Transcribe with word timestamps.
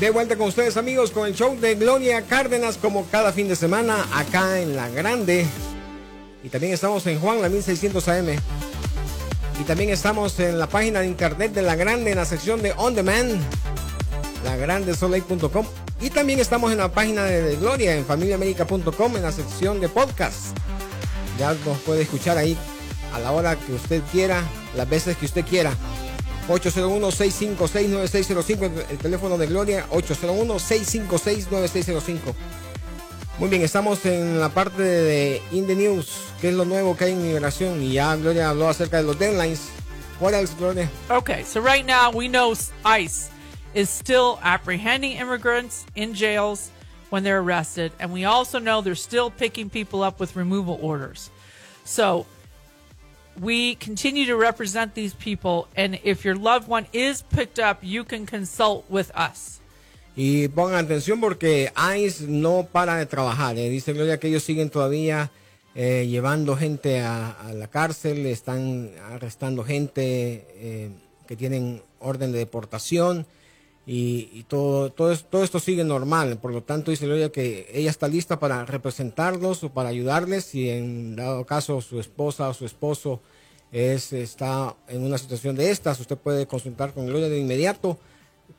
De 0.00 0.10
vuelta 0.10 0.36
con 0.36 0.48
ustedes 0.48 0.76
amigos 0.76 1.12
con 1.12 1.28
el 1.28 1.34
show 1.34 1.56
de 1.60 1.76
Gloria 1.76 2.22
Cárdenas 2.22 2.76
como 2.76 3.06
cada 3.06 3.32
fin 3.32 3.46
de 3.48 3.54
semana 3.54 4.04
acá 4.12 4.60
en 4.60 4.74
La 4.74 4.88
Grande. 4.88 5.46
Y 6.42 6.48
también 6.48 6.72
estamos 6.72 7.06
en 7.06 7.20
Juan, 7.20 7.40
la 7.40 7.48
1600 7.48 8.08
AM. 8.08 8.28
Y 9.60 9.64
también 9.64 9.90
estamos 9.90 10.40
en 10.40 10.58
la 10.58 10.66
página 10.66 11.00
de 11.00 11.06
internet 11.06 11.52
de 11.52 11.62
La 11.62 11.76
Grande 11.76 12.10
en 12.10 12.16
la 12.16 12.24
sección 12.24 12.62
de 12.62 12.72
On 12.76 12.94
Demand, 12.94 13.40
lagrandesoleil.com. 14.44 15.66
Y 16.00 16.10
también 16.10 16.40
estamos 16.40 16.72
en 16.72 16.78
la 16.78 16.90
página 16.90 17.24
de 17.24 17.54
Gloria 17.56 17.94
en 17.94 18.04
familiaamérica.com 18.04 19.16
en 19.16 19.22
la 19.22 19.30
sección 19.30 19.80
de 19.80 19.88
podcast. 19.88 20.56
Ya 21.38 21.54
nos 21.64 21.78
puede 21.86 22.02
escuchar 22.02 22.38
ahí 22.38 22.56
a 23.14 23.20
la 23.20 23.30
hora 23.30 23.54
que 23.54 23.72
usted 23.72 24.02
quiera, 24.10 24.42
las 24.76 24.88
veces 24.88 25.16
que 25.16 25.26
usted 25.26 25.44
quiera. 25.44 25.72
801-656-9605, 26.48 28.86
el 28.90 28.98
teléfono 28.98 29.38
de 29.38 29.46
Gloria, 29.46 29.86
801-656-9605. 29.90 32.34
Muy 33.38 33.48
bien, 33.48 33.62
estamos 33.62 34.04
en 34.04 34.38
la 34.38 34.50
parte 34.50 34.82
de 34.82 35.40
In 35.52 35.66
the 35.66 35.74
News, 35.74 36.10
que 36.40 36.50
es 36.50 36.54
lo 36.54 36.64
nuevo 36.64 36.96
que 36.96 37.06
hay 37.06 37.12
en 37.12 37.22
migración, 37.22 37.82
y 37.82 37.92
ya 37.92 38.14
Gloria 38.16 38.50
habló 38.50 38.68
acerca 38.68 38.98
de 38.98 39.04
los 39.04 39.18
deadlines. 39.18 39.70
What 40.20 40.34
else, 40.34 40.54
Gloria? 40.58 40.90
Okay, 41.10 41.42
so 41.42 41.60
right 41.60 41.84
now 41.84 42.12
we 42.12 42.28
know 42.28 42.54
ICE 42.84 43.30
is 43.74 43.88
still 43.88 44.38
apprehending 44.42 45.16
immigrants 45.16 45.86
in 45.96 46.14
jails 46.14 46.70
when 47.10 47.24
they're 47.24 47.40
arrested, 47.40 47.90
and 47.98 48.12
we 48.12 48.24
also 48.24 48.58
know 48.58 48.82
they're 48.82 48.94
still 48.94 49.30
picking 49.30 49.70
people 49.70 50.02
up 50.02 50.20
with 50.20 50.36
removal 50.36 50.78
orders. 50.80 51.30
So 51.84 52.26
we 53.40 53.76
continue 53.76 54.26
to 54.26 54.36
represent 54.36 54.94
these 54.94 55.14
people, 55.14 55.68
and 55.76 55.98
if 56.04 56.24
your 56.24 56.36
loved 56.36 56.68
one 56.68 56.86
is 56.92 57.22
picked 57.22 57.58
up, 57.58 57.78
you 57.82 58.04
can 58.04 58.26
consult 58.26 58.84
with 58.88 59.10
us. 59.14 59.60
Y 60.14 60.48
pongan 60.48 60.84
atención 60.84 61.20
porque 61.20 61.72
ICE 61.74 62.28
no 62.28 62.68
para 62.70 62.96
de 62.96 63.06
trabajar. 63.06 63.56
Eh. 63.56 63.70
Dice 63.70 63.94
Gloria 63.94 64.18
que 64.18 64.28
ellos 64.28 64.42
siguen 64.42 64.68
todavía 64.68 65.30
eh, 65.74 66.06
llevando 66.08 66.54
gente 66.54 67.00
a, 67.00 67.30
a, 67.30 67.54
la 67.54 67.68
cárcel, 67.68 68.26
están 68.26 68.90
arrestando 69.10 69.64
gente 69.64 70.46
eh, 70.54 70.90
que 71.26 71.34
tienen 71.34 71.82
orden 71.98 72.30
de 72.32 72.38
deportación 72.38 73.26
y, 73.84 74.28
y 74.32 74.44
todo, 74.44 74.90
todo, 74.90 75.16
todo, 75.16 75.42
esto 75.42 75.58
sigue 75.58 75.82
normal. 75.82 76.38
Por 76.38 76.52
lo 76.52 76.62
tanto, 76.62 76.92
dice 76.92 77.06
Gloria 77.06 77.32
que 77.32 77.68
ella 77.72 77.90
está 77.90 78.06
lista 78.06 78.38
para 78.38 78.64
representarlos 78.64 79.64
o 79.64 79.70
para 79.70 79.88
ayudarles 79.88 80.44
si 80.44 80.70
en 80.70 81.16
dado 81.16 81.44
caso 81.44 81.80
su 81.80 81.98
esposa 81.98 82.48
o 82.48 82.54
su 82.54 82.64
esposo 82.64 83.20
es, 83.72 84.12
está 84.12 84.76
en 84.88 85.02
una 85.02 85.18
situación 85.18 85.56
de 85.56 85.68
estas. 85.70 85.98
Usted 85.98 86.16
puede 86.16 86.46
consultar 86.46 86.94
con 86.94 87.06
Gloria 87.06 87.28
de 87.28 87.40
inmediato, 87.40 87.98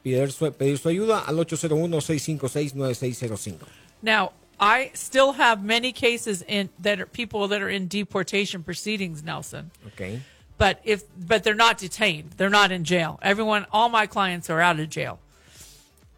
pedir 0.04 0.30
su, 0.32 0.52
pedir 0.52 0.78
su 0.78 0.90
ayuda 0.90 1.20
al 1.20 1.38
801-656-9605. 1.38 3.60
Now, 4.02 4.34
I 4.60 4.92
still 4.94 5.32
have 5.40 5.64
many 5.64 5.94
cases 5.94 6.44
in 6.48 6.70
that 6.82 7.00
are 7.00 7.06
people 7.06 7.48
that 7.48 7.62
are 7.62 7.74
in 7.74 7.88
deportation 7.88 8.62
proceedings, 8.64 9.24
Nelson. 9.24 9.72
Okay. 9.94 10.20
But 10.58 10.80
if 10.84 11.04
but 11.18 11.44
they're 11.44 11.56
not 11.56 11.78
detained. 11.78 12.32
They're 12.38 12.50
not 12.50 12.72
in 12.72 12.84
jail. 12.84 13.20
Everyone 13.22 13.66
all 13.72 13.90
my 13.90 14.06
clients 14.06 14.50
are 14.50 14.62
out 14.62 14.80
of 14.80 14.90
jail. 14.90 15.20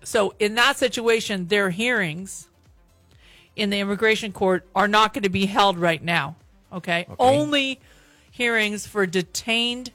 So 0.04 0.36
in 0.40 0.56
that 0.56 0.78
situation, 0.78 1.48
their 1.48 1.72
hearings 1.72 2.48
in 3.56 3.70
the 3.70 3.80
immigration 3.80 4.32
court 4.32 4.68
are 4.76 4.88
not 4.88 5.14
going 5.14 5.24
to 5.24 5.30
be 5.30 5.46
held 5.48 5.78
right 5.78 6.04
now. 6.04 6.36
Okay? 6.72 7.06
Okay. 7.10 7.16
Only 7.18 7.80
hearings 8.32 8.86
for 8.86 9.06
detained 9.06 9.92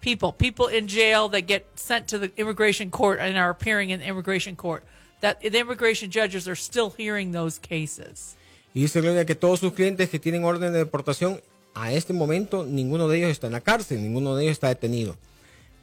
people, 0.00 0.32
people 0.32 0.66
in 0.66 0.88
jail 0.88 1.28
that 1.28 1.42
get 1.42 1.66
sent 1.76 2.08
to 2.08 2.18
the 2.18 2.30
immigration 2.36 2.90
court 2.90 3.18
and 3.20 3.38
are 3.38 3.50
appearing 3.50 3.90
in 3.90 4.00
the 4.00 4.06
immigration 4.06 4.56
court. 4.56 4.84
That 5.20 5.40
the 5.40 5.58
immigration 5.58 6.10
judges 6.10 6.46
are 6.46 6.56
still 6.56 6.90
hearing 6.90 7.32
those 7.32 7.58
cases. 7.58 8.36
Y 8.74 8.82
dice 8.82 9.00
Gloria 9.00 9.24
que 9.24 9.34
todos 9.34 9.60
sus 9.60 9.72
clientes 9.72 10.10
que 10.10 10.18
tienen 10.18 10.44
orden 10.44 10.72
de 10.72 10.84
deportación, 10.84 11.40
a 11.76 11.92
este 11.92 12.14
momento 12.14 12.64
ninguno 12.64 13.06
de 13.06 13.18
ellos 13.18 13.30
está 13.30 13.46
en 13.46 13.52
la 13.52 13.60
cárcel, 13.60 14.02
ninguno 14.02 14.34
de 14.34 14.44
ellos 14.44 14.52
está 14.52 14.68
detenido. 14.68 15.16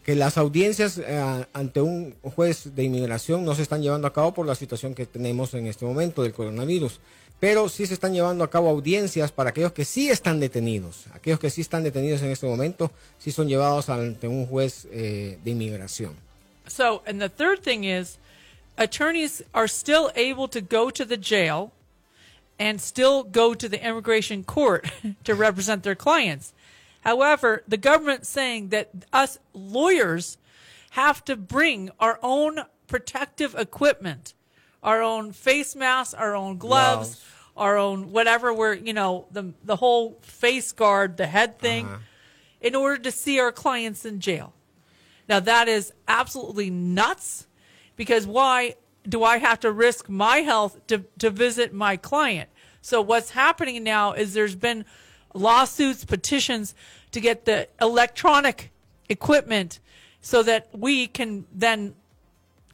Que 0.03 0.15
las 0.15 0.37
audiencias 0.37 0.97
eh, 0.97 1.45
ante 1.53 1.81
un 1.81 2.15
juez 2.35 2.75
de 2.75 2.83
inmigración 2.83 3.45
no 3.45 3.55
se 3.55 3.61
están 3.61 3.81
llevando 3.81 4.07
a 4.07 4.11
cabo 4.11 4.33
por 4.33 4.45
la 4.45 4.55
situación 4.55 4.95
que 4.95 5.05
tenemos 5.05 5.53
en 5.53 5.67
este 5.67 5.85
momento 5.85 6.23
del 6.23 6.33
coronavirus. 6.33 6.99
Pero 7.39 7.69
sí 7.69 7.85
se 7.85 7.93
están 7.93 8.13
llevando 8.13 8.43
a 8.43 8.49
cabo 8.49 8.69
audiencias 8.69 9.31
para 9.31 9.51
aquellos 9.51 9.71
que 9.71 9.85
sí 9.85 10.09
están 10.09 10.39
detenidos. 10.39 11.05
Aquellos 11.13 11.39
que 11.39 11.49
sí 11.49 11.61
están 11.61 11.83
detenidos 11.83 12.21
en 12.21 12.31
este 12.31 12.47
momento, 12.47 12.91
sí 13.19 13.31
son 13.31 13.47
llevados 13.47 13.89
ante 13.89 14.27
un 14.27 14.47
juez 14.47 14.87
eh, 14.91 15.37
de 15.43 15.51
inmigración. 15.51 16.15
So, 16.67 17.03
and 17.05 17.21
the 17.21 17.29
third 17.29 17.61
thing 17.61 17.83
is, 17.83 18.17
attorneys 18.77 19.43
are 19.53 19.67
still 19.67 20.09
able 20.15 20.47
to 20.49 20.59
go 20.59 20.89
to 20.89 21.05
the 21.05 21.17
jail 21.17 21.71
and 22.59 22.79
still 22.79 23.23
go 23.23 23.53
to 23.53 23.67
the 23.67 23.85
immigration 23.85 24.43
court 24.43 24.89
to 25.23 25.35
represent 25.35 25.83
their 25.83 25.95
clients. 25.95 26.53
However, 27.01 27.63
the 27.67 27.77
government's 27.77 28.29
saying 28.29 28.69
that 28.69 28.89
us 29.11 29.37
lawyers 29.53 30.37
have 30.91 31.23
to 31.25 31.35
bring 31.35 31.89
our 31.99 32.19
own 32.23 32.59
protective 32.87 33.55
equipment, 33.55 34.33
our 34.81 35.01
own 35.01 35.31
face 35.31 35.75
masks, 35.75 36.13
our 36.13 36.35
own 36.35 36.57
gloves, 36.57 37.15
Gloves. 37.15 37.25
our 37.57 37.77
own 37.77 38.11
whatever 38.11 38.53
we're, 38.53 38.73
you 38.75 38.93
know, 38.93 39.25
the 39.31 39.53
the 39.63 39.75
whole 39.75 40.19
face 40.21 40.71
guard, 40.71 41.17
the 41.17 41.27
head 41.27 41.49
uh-huh. 41.49 41.59
thing, 41.59 41.89
in 42.61 42.75
order 42.75 43.01
to 43.01 43.11
see 43.11 43.39
our 43.39 43.51
clients 43.51 44.05
in 44.05 44.19
jail. 44.19 44.53
Now 45.27 45.39
that 45.41 45.67
is 45.67 45.91
absolutely 46.07 46.69
nuts 46.69 47.47
because 47.95 48.27
why 48.27 48.75
do 49.07 49.23
I 49.23 49.37
have 49.37 49.59
to 49.61 49.71
risk 49.71 50.09
my 50.09 50.37
health 50.37 50.85
to, 50.87 51.03
to 51.19 51.29
visit 51.29 51.73
my 51.73 51.97
client? 51.97 52.49
So 52.81 53.01
what's 53.01 53.31
happening 53.31 53.83
now 53.83 54.13
is 54.13 54.33
there's 54.33 54.55
been 54.55 54.85
lawsuits, 55.33 56.05
petitions 56.05 56.75
to 57.11 57.19
get 57.19 57.45
the 57.45 57.67
electronic 57.81 58.71
equipment 59.09 59.79
so 60.21 60.43
that 60.43 60.69
we 60.73 61.07
can 61.07 61.45
then 61.53 61.95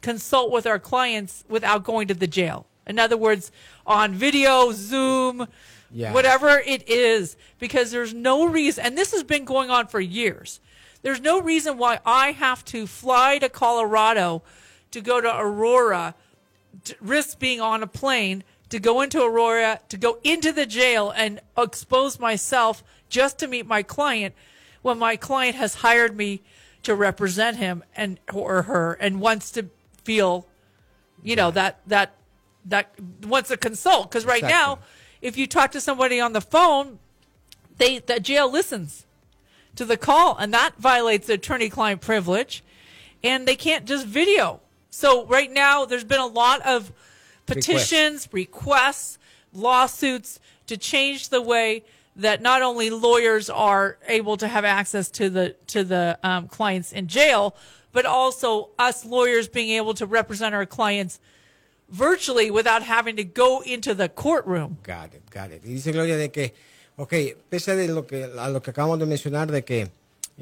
consult 0.00 0.50
with 0.50 0.66
our 0.66 0.78
clients 0.78 1.44
without 1.48 1.84
going 1.84 2.08
to 2.08 2.14
the 2.14 2.26
jail. 2.26 2.66
In 2.86 2.98
other 2.98 3.16
words, 3.16 3.52
on 3.86 4.14
video, 4.14 4.72
Zoom, 4.72 5.46
Yeah. 5.92 6.12
whatever 6.12 6.58
it 6.58 6.88
is, 6.88 7.36
because 7.58 7.90
there's 7.90 8.14
no 8.14 8.46
reason, 8.46 8.84
and 8.84 8.96
this 8.96 9.12
has 9.12 9.22
been 9.24 9.44
going 9.44 9.70
on 9.70 9.88
for 9.88 10.00
years. 10.00 10.60
There's 11.02 11.20
no 11.20 11.40
reason 11.40 11.78
why 11.78 12.00
I 12.04 12.32
have 12.32 12.64
to 12.66 12.86
fly 12.86 13.38
to 13.38 13.48
Colorado 13.48 14.42
to 14.90 15.00
go 15.00 15.20
to 15.20 15.38
Aurora, 15.38 16.14
to 16.84 16.96
risk 17.00 17.38
being 17.38 17.60
on 17.60 17.82
a 17.82 17.86
plane, 17.86 18.44
to 18.70 18.78
go 18.78 19.00
into 19.00 19.22
Aurora, 19.22 19.80
to 19.88 19.96
go 19.96 20.18
into 20.22 20.52
the 20.52 20.66
jail 20.66 21.10
and 21.10 21.40
expose 21.58 22.18
myself 22.18 22.82
just 23.08 23.38
to 23.38 23.48
meet 23.48 23.66
my 23.66 23.82
client 23.82 24.34
when 24.82 24.98
my 24.98 25.16
client 25.16 25.56
has 25.56 25.76
hired 25.76 26.16
me 26.16 26.42
to 26.82 26.94
represent 26.94 27.58
him 27.58 27.84
and 27.94 28.18
or 28.32 28.62
her 28.62 28.94
and 28.94 29.20
wants 29.20 29.50
to 29.50 29.68
feel 30.04 30.46
you 31.22 31.36
know 31.36 31.50
that 31.50 31.80
that 31.86 32.14
that 32.64 32.94
wants 33.26 33.48
to 33.48 33.56
consult. 33.56 34.10
Because 34.10 34.24
right 34.24 34.42
now 34.42 34.78
if 35.20 35.36
you 35.36 35.46
talk 35.46 35.72
to 35.72 35.80
somebody 35.80 36.20
on 36.20 36.32
the 36.32 36.40
phone 36.40 36.98
they 37.76 37.98
the 37.98 38.20
jail 38.20 38.50
listens 38.50 39.06
to 39.76 39.84
the 39.84 39.96
call 39.96 40.36
and 40.36 40.54
that 40.54 40.72
violates 40.78 41.26
the 41.26 41.34
attorney 41.34 41.68
client 41.68 42.00
privilege 42.00 42.62
and 43.22 43.46
they 43.46 43.56
can't 43.56 43.84
just 43.84 44.06
video 44.06 44.60
so 44.90 45.24
right 45.26 45.50
now 45.52 45.84
there's 45.84 46.04
been 46.04 46.20
a 46.20 46.26
lot 46.26 46.60
of 46.66 46.92
petitions 47.46 48.28
requests 48.32 49.18
lawsuits 49.52 50.38
to 50.66 50.76
change 50.76 51.30
the 51.30 51.40
way 51.40 51.82
that 52.16 52.42
not 52.42 52.62
only 52.62 52.90
lawyers 52.90 53.48
are 53.48 53.96
able 54.08 54.36
to 54.36 54.46
have 54.46 54.64
access 54.64 55.10
to 55.10 55.30
the 55.30 55.56
to 55.66 55.82
the 55.82 56.18
um, 56.22 56.46
clients 56.48 56.92
in 56.92 57.06
jail 57.08 57.54
but 57.92 58.04
also 58.06 58.70
us 58.78 59.04
lawyers 59.04 59.48
being 59.48 59.70
able 59.70 59.94
to 59.94 60.06
represent 60.06 60.54
our 60.54 60.66
clients 60.66 61.18
virtually 61.88 62.50
without 62.50 62.82
having 62.82 63.16
to 63.16 63.24
go 63.24 63.60
into 63.62 63.94
the 63.94 64.08
courtroom 64.08 64.78
Got 64.82 65.14
it, 65.14 65.28
got 65.30 65.50
it. 65.50 65.62
Y 65.64 65.70
dice 65.74 65.92
Gloria 65.92 66.16
de 66.16 66.28
que 66.30 66.52
Ok, 66.96 67.14
pese 67.48 67.76
de 67.76 67.88
lo 67.88 68.06
que, 68.06 68.24
a 68.24 68.50
lo 68.50 68.60
que 68.60 68.72
acabamos 68.72 68.98
de 68.98 69.06
mencionar 69.06 69.50
de 69.50 69.64
que 69.64 69.88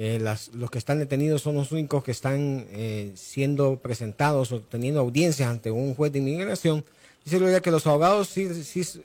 eh, 0.00 0.20
las, 0.20 0.54
los 0.54 0.70
que 0.70 0.78
están 0.78 1.00
detenidos 1.00 1.42
son 1.42 1.56
los 1.56 1.72
únicos 1.72 2.04
que 2.04 2.12
están 2.12 2.66
eh, 2.70 3.10
siendo 3.16 3.80
presentados 3.80 4.52
o 4.52 4.60
teniendo 4.60 5.00
audiencias 5.00 5.50
ante 5.50 5.72
un 5.72 5.96
juez 5.96 6.12
de 6.12 6.20
inmigración, 6.20 6.84
dice 7.24 7.38
Gloria 7.38 7.60
que 7.60 7.72
los 7.72 7.84
abogados 7.84 8.28
sí, 8.28 8.48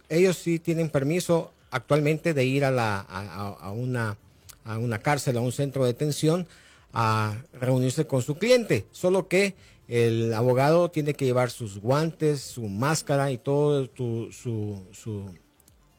ellos 0.08 0.38
sí 0.38 0.60
tienen 0.60 0.92
permiso 0.92 1.52
actualmente 1.72 2.36
de 2.36 2.46
ir 2.46 2.64
a, 2.64 2.70
la, 2.70 3.00
a, 3.00 3.72
una, 3.72 4.18
a 4.64 4.78
una 4.78 5.00
cárcel, 5.00 5.36
a 5.38 5.42
un 5.42 5.52
centro 5.52 5.84
de 5.84 5.94
detención, 5.94 6.46
a 6.94 7.38
reunirse 7.60 8.06
con 8.06 8.22
su 8.22 8.36
cliente, 8.36 8.86
solo 8.92 9.28
que 9.28 9.56
el 9.88 10.32
abogado 10.36 10.92
tiene 10.92 11.16
que 11.16 11.26
llevar 11.26 11.50
sus 11.50 11.80
guantes, 11.80 12.40
su 12.42 12.68
máscara 12.68 13.32
y 13.32 13.40
todo 13.40 13.90
su, 13.98 14.30
su, 14.32 14.80
su, 14.92 15.26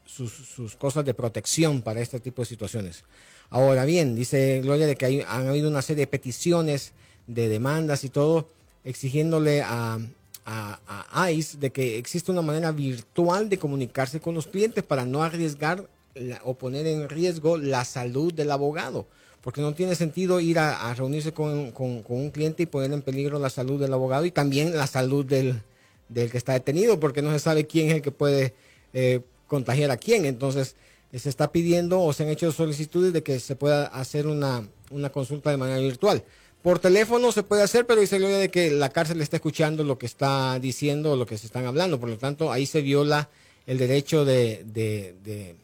sus, 0.05 0.31
sus, 0.31 0.75
cosas 0.77 1.03
de 1.03 1.13
protección 1.13 1.81
para 1.81 1.99
este 1.99 2.21
tipo 2.21 2.41
de 2.41 2.45
situaciones. 2.45 3.03
Ahora 3.49 3.85
bien, 3.85 4.15
dice 4.15 4.61
Gloria 4.61 4.87
de 4.87 4.95
que 4.95 5.25
han 5.27 5.47
habido 5.47 5.69
una 5.69 5.81
serie 5.81 6.03
de 6.03 6.07
peticiones, 6.07 6.91
de 7.27 7.47
demandas 7.47 8.03
y 8.03 8.09
todo, 8.09 8.47
exigiéndole 8.83 9.61
a, 9.61 9.99
a, 10.45 11.31
ICE 11.31 11.57
de 11.57 11.71
que 11.71 11.97
existe 11.97 12.31
una 12.31 12.41
manera 12.41 12.71
virtual 12.71 13.49
de 13.49 13.57
comunicarse 13.57 14.19
con 14.19 14.35
los 14.35 14.47
clientes 14.47 14.83
para 14.83 15.05
no 15.05 15.23
arriesgar 15.23 15.87
la, 16.13 16.39
o 16.43 16.53
poner 16.53 16.85
en 16.85 17.09
riesgo 17.09 17.57
la 17.57 17.83
salud 17.83 18.33
del 18.33 18.51
abogado 18.51 19.07
porque 19.45 19.61
no 19.61 19.75
tiene 19.75 19.93
sentido 19.93 20.39
ir 20.39 20.57
a, 20.57 20.91
reunirse 20.95 21.31
con, 21.31 21.69
con, 21.69 22.03
un 22.07 22.31
cliente 22.31 22.63
y 22.63 22.65
poner 22.65 22.91
en 22.91 23.03
peligro 23.03 23.37
la 23.37 23.51
salud 23.51 23.79
del 23.79 23.93
abogado 23.93 24.25
y 24.25 24.31
también 24.31 24.75
la 24.75 24.87
salud 24.87 25.23
del, 25.23 25.61
del 26.09 26.31
que 26.31 26.39
está 26.39 26.53
detenido, 26.53 26.99
porque 26.99 27.21
no 27.21 27.31
se 27.31 27.37
sabe 27.37 27.67
quién 27.67 27.89
es 27.89 27.93
el 27.97 28.01
que 28.01 28.09
puede 28.09 28.55
eh, 28.93 29.21
contagiar 29.45 29.91
a 29.91 29.97
quién. 29.97 30.25
Entonces, 30.25 30.75
se 31.19 31.29
está 31.29 31.51
pidiendo 31.51 32.01
o 32.01 32.13
se 32.13 32.23
han 32.23 32.29
hecho 32.29 32.51
solicitudes 32.51 33.13
de 33.13 33.23
que 33.23 33.39
se 33.39 33.55
pueda 33.55 33.85
hacer 33.87 34.27
una, 34.27 34.67
una 34.89 35.11
consulta 35.11 35.51
de 35.51 35.57
manera 35.57 35.79
virtual. 35.79 36.23
Por 36.61 36.79
teléfono 36.79 37.31
se 37.31 37.43
puede 37.43 37.61
hacer, 37.61 37.85
pero 37.85 38.01
dice 38.01 38.19
de 38.19 38.49
que 38.49 38.71
la 38.71 38.89
cárcel 38.89 39.21
está 39.21 39.37
escuchando 39.37 39.83
lo 39.83 39.99
que 39.99 40.07
está 40.07 40.57
diciendo 40.59 41.11
o 41.11 41.15
lo 41.15 41.25
que 41.27 41.37
se 41.37 41.45
están 41.45 41.65
hablando. 41.65 41.99
Por 41.99 42.09
lo 42.09 42.17
tanto, 42.17 42.51
ahí 42.51 42.65
se 42.65 42.81
viola 42.81 43.29
el 43.67 43.77
derecho 43.77 44.25
de, 44.25 44.63
de, 44.65 45.15
de, 45.23 45.55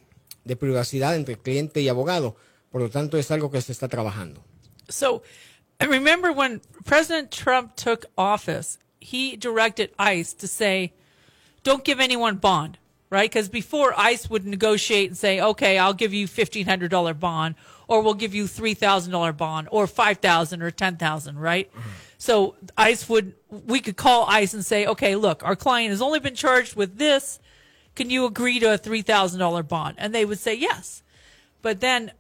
de 0.44 0.56
privacidad 0.56 1.15
entre 1.15 1.38
cliente 1.38 1.81
y 1.81 1.89
abogado. 1.89 2.36
Por 2.71 2.81
lo 2.81 2.89
tanto, 2.89 3.18
es 3.18 3.31
algo 3.31 3.50
que 3.50 3.62
se 3.62 3.71
está 3.71 3.88
trabajando. 3.88 4.44
So, 4.89 5.24
remember 5.80 6.31
when 6.31 6.62
President 6.86 7.31
Trump 7.31 7.75
took 7.75 8.06
office, 8.15 8.77
he 9.00 9.36
directed 9.36 9.89
ICE 9.98 10.33
to 10.36 10.48
say, 10.48 10.94
don't 11.63 11.83
give 11.83 12.00
anyone 12.00 12.38
bond, 12.38 12.77
right? 13.11 13.29
Because 13.29 13.49
before 13.49 13.93
ICE 13.95 14.27
would 14.29 14.47
negotiate 14.47 15.09
and 15.09 15.17
say, 15.17 15.39
okay, 15.39 15.77
I'll 15.77 15.93
give 15.93 16.13
you 16.13 16.27
$1,500 16.27 17.19
bond, 17.19 17.55
or 17.87 18.01
we'll 18.01 18.15
give 18.15 18.33
you 18.33 18.45
$3,000 18.45 19.37
bond, 19.37 19.67
or 19.69 19.85
5000 19.85 20.61
or 20.63 20.71
10000 20.71 21.37
right? 21.37 21.69
Mm-hmm. 21.69 21.89
So 22.17 22.55
ICE 22.77 23.09
would, 23.09 23.33
we 23.49 23.81
could 23.81 23.97
call 23.97 24.25
ICE 24.27 24.53
and 24.53 24.65
say, 24.65 24.87
okay, 24.87 25.15
look, 25.15 25.43
our 25.43 25.55
client 25.55 25.89
has 25.89 26.01
only 26.01 26.19
been 26.19 26.35
charged 26.35 26.75
with 26.75 26.97
this. 26.97 27.39
Can 27.95 28.09
you 28.09 28.25
agree 28.25 28.59
to 28.59 28.73
a 28.73 28.77
$3,000 28.77 29.67
bond? 29.67 29.95
And 29.97 30.15
they 30.15 30.23
would 30.23 30.39
say 30.39 30.55
yes. 30.55 31.03
But 31.61 31.81
then 31.81 32.13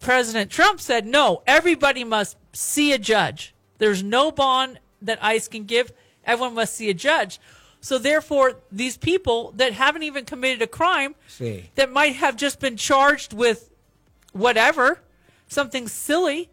President 0.00 0.50
Trump 0.50 0.80
said, 0.80 1.06
no, 1.06 1.42
everybody 1.46 2.02
must 2.02 2.36
see 2.52 2.92
a 2.92 2.98
judge. 2.98 3.54
There's 3.78 4.02
no 4.02 4.32
bond 4.32 4.80
that 5.02 5.22
ICE 5.22 5.46
can 5.46 5.64
give. 5.64 5.92
Everyone 6.24 6.54
must 6.54 6.74
see 6.74 6.90
a 6.90 6.94
judge. 6.94 7.38
So 7.80 7.98
therefore, 7.98 8.56
these 8.70 8.96
people 8.96 9.52
that 9.56 9.72
haven't 9.72 10.02
even 10.02 10.24
committed 10.24 10.60
a 10.62 10.66
crime, 10.66 11.14
sí. 11.28 11.64
that 11.76 11.90
might 11.90 12.16
have 12.16 12.36
just 12.36 12.60
been 12.60 12.76
charged 12.76 13.32
with 13.32 13.70
whatever, 14.32 15.00
something 15.48 15.88
silly, 15.88 16.50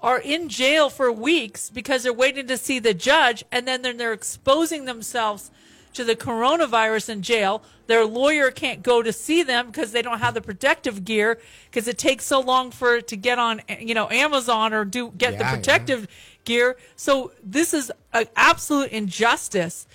are 0.00 0.18
in 0.18 0.48
jail 0.48 0.90
for 0.90 1.12
weeks 1.12 1.70
because 1.70 2.02
they're 2.02 2.12
waiting 2.12 2.46
to 2.46 2.56
see 2.56 2.78
the 2.78 2.94
judge, 2.94 3.44
and 3.52 3.66
then 3.66 3.82
they're 3.82 4.12
exposing 4.12 4.84
themselves 4.84 5.50
to 5.94 6.04
the 6.04 6.16
coronavirus 6.16 7.08
in 7.08 7.22
jail. 7.22 7.62
Their 7.86 8.04
lawyer 8.04 8.50
can't 8.50 8.82
go 8.82 9.02
to 9.02 9.12
see 9.12 9.42
them 9.42 9.66
because 9.66 9.92
they 9.92 10.02
don't 10.02 10.18
have 10.18 10.34
the 10.34 10.40
protective 10.40 11.04
gear 11.04 11.38
because 11.70 11.86
it 11.86 11.98
takes 11.98 12.24
so 12.24 12.40
long 12.40 12.70
for 12.70 12.96
it 12.96 13.08
to 13.08 13.16
get 13.16 13.38
on, 13.38 13.60
you 13.78 13.94
know, 13.94 14.08
Amazon 14.10 14.72
or 14.72 14.84
do 14.84 15.12
get 15.16 15.34
yeah, 15.34 15.38
the 15.38 15.56
protective 15.56 16.00
yeah. 16.00 16.06
gear. 16.44 16.76
So 16.96 17.32
this 17.42 17.74
is 17.74 17.92
an 18.12 18.26
absolute 18.36 18.90
injustice. 18.90 19.86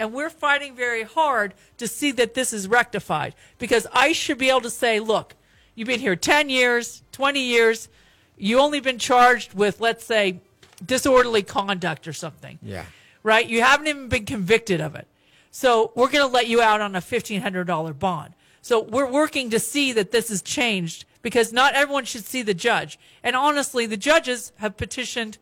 And 0.00 0.14
we're 0.14 0.30
fighting 0.30 0.74
very 0.74 1.02
hard 1.02 1.52
to 1.76 1.86
see 1.86 2.10
that 2.12 2.32
this 2.32 2.54
is 2.54 2.66
rectified 2.66 3.34
because 3.58 3.86
ICE 3.92 4.16
should 4.16 4.38
be 4.38 4.48
able 4.48 4.62
to 4.62 4.70
say, 4.70 4.98
look, 4.98 5.34
you've 5.74 5.88
been 5.88 6.00
here 6.00 6.16
10 6.16 6.48
years, 6.48 7.02
20 7.12 7.38
years. 7.38 7.90
You 8.38 8.60
only 8.60 8.80
been 8.80 8.98
charged 8.98 9.52
with, 9.52 9.78
let's 9.78 10.02
say, 10.02 10.40
disorderly 10.82 11.42
conduct 11.42 12.08
or 12.08 12.14
something. 12.14 12.58
Yeah. 12.62 12.86
Right? 13.22 13.46
You 13.46 13.60
haven't 13.60 13.88
even 13.88 14.08
been 14.08 14.24
convicted 14.24 14.80
of 14.80 14.94
it. 14.94 15.06
So 15.50 15.92
we're 15.94 16.10
going 16.10 16.26
to 16.26 16.32
let 16.32 16.46
you 16.46 16.62
out 16.62 16.80
on 16.80 16.96
a 16.96 17.00
$1,500 17.00 17.98
bond. 17.98 18.32
So 18.62 18.80
we're 18.80 19.10
working 19.10 19.50
to 19.50 19.60
see 19.60 19.92
that 19.92 20.12
this 20.12 20.30
is 20.30 20.40
changed 20.40 21.04
because 21.20 21.52
not 21.52 21.74
everyone 21.74 22.06
should 22.06 22.24
see 22.24 22.40
the 22.40 22.54
judge. 22.54 22.98
And 23.22 23.36
honestly, 23.36 23.84
the 23.84 23.98
judges 23.98 24.52
have 24.60 24.78
petitioned 24.78 25.36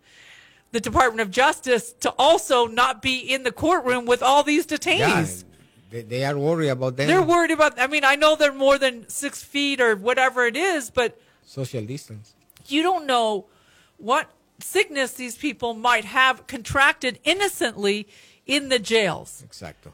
the 0.72 0.80
Department 0.80 1.20
of 1.20 1.30
Justice 1.30 1.92
to 2.00 2.12
also 2.18 2.66
not 2.66 3.00
be 3.00 3.18
in 3.18 3.42
the 3.42 3.52
courtroom 3.52 4.06
with 4.06 4.22
all 4.22 4.42
these 4.42 4.66
detainees. 4.66 5.44
Yeah, 5.44 5.48
they, 5.90 6.02
they 6.02 6.24
are 6.24 6.36
worried 6.36 6.68
about 6.68 6.96
them. 6.96 7.08
They're 7.08 7.22
worried 7.22 7.50
about, 7.50 7.80
I 7.80 7.86
mean, 7.86 8.04
I 8.04 8.16
know 8.16 8.36
they're 8.36 8.52
more 8.52 8.78
than 8.78 9.08
six 9.08 9.42
feet 9.42 9.80
or 9.80 9.96
whatever 9.96 10.46
it 10.46 10.56
is, 10.56 10.90
but 10.90 11.18
social 11.44 11.84
distance. 11.84 12.34
You 12.66 12.82
don't 12.82 13.06
know 13.06 13.46
what 13.96 14.30
sickness 14.60 15.12
these 15.14 15.36
people 15.36 15.74
might 15.74 16.04
have 16.04 16.46
contracted 16.46 17.18
innocently 17.24 18.06
in 18.46 18.68
the 18.68 18.78
jails. 18.78 19.42
Exacto. 19.46 19.92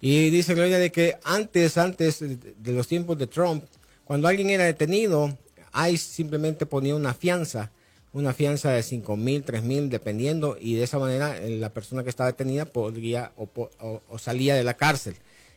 Y 0.00 0.30
dice 0.30 0.54
Gloria 0.54 0.78
de 0.78 0.90
que 0.90 1.14
antes, 1.24 1.78
antes 1.78 2.18
de 2.18 2.72
los 2.72 2.88
tiempos 2.88 3.16
de 3.18 3.28
Trump, 3.28 3.64
cuando 4.04 4.26
alguien 4.26 4.50
era 4.50 4.64
detenido, 4.64 5.38
ICE 5.72 6.02
simplemente 6.02 6.66
ponía 6.66 6.94
una 6.94 7.14
fianza, 7.14 7.70
una 8.12 8.34
fianza 8.34 8.70
de 8.70 8.82
5 8.82 9.16
mil, 9.16 9.42
3 9.42 9.62
mil, 9.62 9.88
dependiendo, 9.88 10.56
y 10.60 10.74
de 10.74 10.84
esa 10.84 10.98
manera 10.98 11.36
eh, 11.38 11.56
la 11.58 11.70
persona 11.70 12.02
que 12.02 12.10
estaba 12.10 12.30
detenida 12.30 12.66
podría 12.66 13.32
o, 13.36 13.48
o, 13.56 14.02
o, 14.08 14.18
salía 14.18 14.54
de 14.54 14.64
la 14.64 14.74
cárcel. 14.74 15.16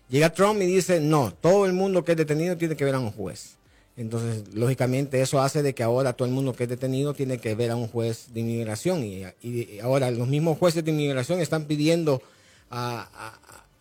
Llega 0.09 0.33
Trump 0.33 0.61
y 0.61 0.65
dice, 0.65 0.99
no, 1.01 1.33
todo 1.33 1.65
el 1.65 1.73
mundo 1.73 2.05
que 2.05 2.13
es 2.13 2.17
detenido 2.17 2.57
tiene 2.57 2.75
que 2.75 2.85
ver 2.85 2.95
a 2.95 2.99
un 2.99 3.11
juez. 3.11 3.55
Entonces, 3.97 4.53
lógicamente, 4.53 5.21
eso 5.21 5.41
hace 5.41 5.63
de 5.63 5.73
que 5.73 5.83
ahora 5.83 6.13
todo 6.13 6.27
el 6.27 6.33
mundo 6.33 6.53
que 6.53 6.63
es 6.63 6.69
detenido 6.69 7.13
tiene 7.13 7.37
que 7.37 7.55
ver 7.55 7.71
a 7.71 7.75
un 7.75 7.87
juez 7.87 8.33
de 8.33 8.41
inmigración. 8.41 9.03
Y, 9.03 9.23
y 9.41 9.79
ahora 9.79 10.11
los 10.11 10.27
mismos 10.27 10.57
jueces 10.57 10.83
de 10.83 10.91
inmigración 10.91 11.39
están 11.39 11.65
pidiendo 11.65 12.21
a, 12.69 13.09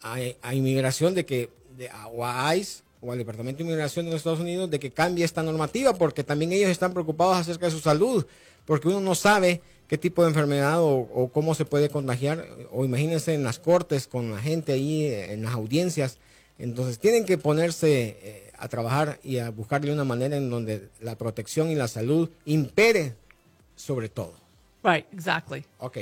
a, 0.03 0.17
a 0.43 0.55
inmigración 0.55 1.15
de 1.15 1.27
que, 1.27 1.51
de, 1.77 1.91
o 2.13 2.25
a 2.25 2.57
ICE 2.57 2.83
o 3.05 3.13
al 3.13 3.19
Departamento 3.19 3.59
de 3.59 3.65
Inmigración 3.65 4.07
de 4.07 4.13
los 4.13 4.21
Estados 4.21 4.41
Unidos 4.41 4.71
de 4.71 4.81
que 4.81 4.91
cambie 4.91 5.25
esta 5.25 5.43
normativa, 5.43 5.95
porque 5.95 6.25
también 6.25 6.53
ellos 6.53 6.71
están 6.71 6.93
preocupados 6.93 7.37
acerca 7.37 7.67
de 7.67 7.73
su 7.73 7.81
salud, 7.81 8.27
porque 8.65 8.89
uno 8.89 9.01
no 9.01 9.15
sabe 9.15 9.61
qué 9.89 9.99
tipo 9.99 10.23
de 10.23 10.29
enfermedad 10.29 10.83
o, 10.83 10.97
o 10.97 11.29
cómo 11.29 11.55
se 11.55 11.65
puede 11.65 11.91
contagiar, 11.91 12.47
o 12.73 12.85
imagínense 12.85 13.35
en 13.35 13.45
las 13.45 13.59
cortes 13.59 14.07
con 14.07 14.31
la 14.31 14.39
gente 14.39 14.73
ahí, 14.73 15.07
en 15.07 15.43
las 15.43 15.53
audiencias. 15.55 16.19
Entonces 16.59 16.99
tienen 16.99 17.25
que 17.25 17.37
ponerse 17.37 18.17
eh, 18.23 18.51
a 18.57 18.69
trabajar 18.69 19.19
y 19.23 19.39
a 19.39 19.51
buscarle 19.51 19.93
una 19.93 20.05
manera 20.05 20.37
en 20.37 20.51
donde 20.51 20.89
la 21.01 21.17
protección 21.17 21.71
y 21.71 21.75
la 21.75 21.89
salud 21.89 22.31
impere 22.47 23.15
sobre 23.77 24.09
todo. 24.09 24.35
Right, 24.83 25.07
exactly. 25.13 25.65
Ok. 25.79 25.99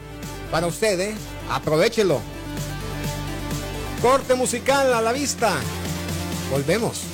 para 0.49 0.65
ustedes, 0.65 1.15
aprovechelo. 1.51 2.19
Corte 4.01 4.33
musical 4.33 4.91
a 4.91 5.03
la 5.03 5.11
vista. 5.11 5.53
Volvemos. 6.49 7.10